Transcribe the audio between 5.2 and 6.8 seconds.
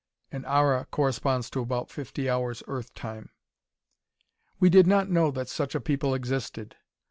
that such a people existed.